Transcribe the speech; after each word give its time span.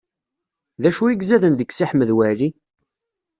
D 0.81 0.83
acu 0.89 1.03
i 1.07 1.13
izaden 1.21 1.53
deg 1.57 1.69
Si 1.73 1.85
Ḥmed 1.89 2.09
Waɛli? 2.17 2.49